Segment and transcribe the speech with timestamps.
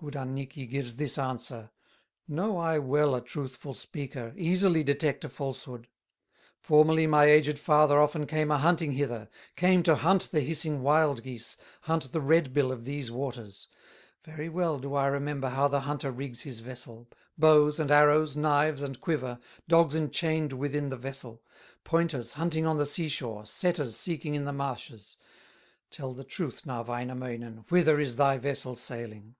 [0.00, 1.72] Good Annikki gives this answer:
[2.28, 5.88] "Know I well a truthful speaker, Easily detect a falsehood;
[6.60, 11.24] Formerly my aged father Often came a hunting hither, Came to hunt the hissing wild
[11.24, 13.66] geese, Hunt the red bill of these waters.
[14.24, 18.82] Very well do I remember How the hunter rigs his vessel, Bows, and arrows, knives,
[18.82, 21.42] and quiver, Dogs enchained within the vessel,
[21.82, 25.16] Pointers hunting on the sea shore, Setters seeking in the marshes;
[25.90, 29.34] Tell the truth now Wainamoinen, Whither is thy vessel sailing?"